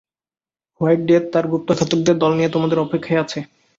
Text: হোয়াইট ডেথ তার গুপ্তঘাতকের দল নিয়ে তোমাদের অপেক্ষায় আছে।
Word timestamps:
হোয়াইট 0.81 1.01
ডেথ 1.07 1.23
তার 1.33 1.45
গুপ্তঘাতকের 1.51 2.17
দল 2.21 2.31
নিয়ে 2.37 2.53
তোমাদের 2.55 2.77
অপেক্ষায় 2.79 3.21
আছে। 3.23 3.39